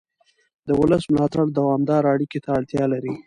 [0.67, 3.13] د ولس ملاتړ دوامداره اړیکې ته اړتیا لري